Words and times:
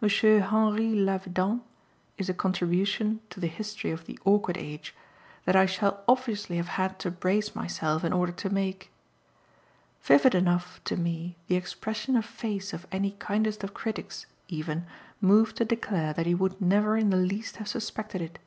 Henri 0.00 0.94
Lavedan, 0.94 1.62
is 2.16 2.28
a 2.28 2.32
contribution 2.32 3.18
to 3.28 3.40
the 3.40 3.48
history 3.48 3.90
of 3.90 4.06
"The 4.06 4.16
Awkward 4.24 4.56
Age" 4.56 4.94
that 5.46 5.56
I 5.56 5.66
shall 5.66 6.04
obviously 6.06 6.58
have 6.58 6.68
had 6.68 7.00
to 7.00 7.10
brace 7.10 7.56
myself 7.56 8.04
in 8.04 8.12
order 8.12 8.30
to 8.30 8.50
make. 8.50 8.92
Vivid 10.00 10.36
enough 10.36 10.80
to 10.84 10.96
me 10.96 11.34
the 11.48 11.56
expression 11.56 12.14
of 12.14 12.24
face 12.24 12.72
of 12.72 12.86
any 12.92 13.16
kindest 13.18 13.64
of 13.64 13.74
critics, 13.74 14.26
even, 14.46 14.86
moved 15.20 15.56
to 15.56 15.64
declare 15.64 16.12
that 16.12 16.24
he 16.26 16.36
would 16.36 16.60
never 16.60 16.96
in 16.96 17.10
the 17.10 17.16
least 17.16 17.56
have 17.56 17.66
suspected 17.66 18.22
it. 18.22 18.38